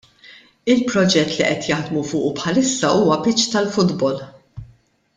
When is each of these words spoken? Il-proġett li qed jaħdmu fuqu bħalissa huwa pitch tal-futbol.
Il-proġett 0.73 1.29
li 1.33 1.45
qed 1.49 1.67
jaħdmu 1.71 2.03
fuqu 2.13 2.33
bħalissa 2.41 2.91
huwa 3.01 3.21
pitch 3.29 3.47
tal-futbol. 3.53 4.19